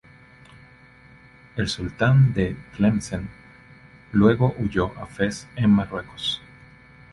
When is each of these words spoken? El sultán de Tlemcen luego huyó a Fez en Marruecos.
El 1.57 1.67
sultán 1.69 2.33
de 2.33 2.57
Tlemcen 2.75 3.29
luego 4.13 4.55
huyó 4.57 4.87
a 4.99 5.05
Fez 5.05 5.47
en 5.55 5.69
Marruecos. 5.69 6.41